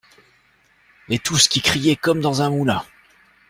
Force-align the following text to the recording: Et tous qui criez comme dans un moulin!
Et 1.09 1.19
tous 1.19 1.47
qui 1.47 1.61
criez 1.61 1.95
comme 1.95 2.21
dans 2.21 2.41
un 2.41 2.49
moulin! 2.49 2.81